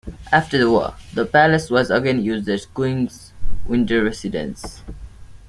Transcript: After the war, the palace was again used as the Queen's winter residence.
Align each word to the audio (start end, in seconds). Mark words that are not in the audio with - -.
After 0.31 0.57
the 0.57 0.67
war, 0.71 0.95
the 1.13 1.27
palace 1.27 1.69
was 1.69 1.91
again 1.91 2.23
used 2.23 2.49
as 2.49 2.65
the 2.65 2.71
Queen's 2.73 3.33
winter 3.67 4.03
residence. 4.03 4.81